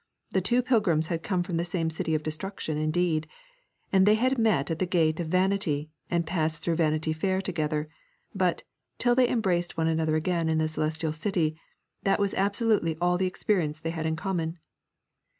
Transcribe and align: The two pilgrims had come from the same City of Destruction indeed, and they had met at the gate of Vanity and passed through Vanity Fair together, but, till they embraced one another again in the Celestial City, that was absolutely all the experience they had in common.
The 0.31 0.41
two 0.41 0.63
pilgrims 0.63 1.09
had 1.09 1.21
come 1.21 1.43
from 1.43 1.57
the 1.57 1.63
same 1.63 1.91
City 1.91 2.15
of 2.15 2.23
Destruction 2.23 2.75
indeed, 2.75 3.27
and 3.93 4.03
they 4.07 4.15
had 4.15 4.39
met 4.39 4.71
at 4.71 4.79
the 4.79 4.87
gate 4.87 5.19
of 5.19 5.27
Vanity 5.27 5.91
and 6.09 6.25
passed 6.25 6.63
through 6.63 6.77
Vanity 6.77 7.13
Fair 7.13 7.39
together, 7.39 7.87
but, 8.33 8.63
till 8.97 9.13
they 9.13 9.29
embraced 9.29 9.77
one 9.77 9.87
another 9.87 10.15
again 10.15 10.49
in 10.49 10.57
the 10.57 10.67
Celestial 10.67 11.13
City, 11.13 11.55
that 12.01 12.19
was 12.19 12.33
absolutely 12.33 12.97
all 12.99 13.19
the 13.19 13.27
experience 13.27 13.77
they 13.79 13.91
had 13.91 14.07
in 14.07 14.15
common. 14.15 14.57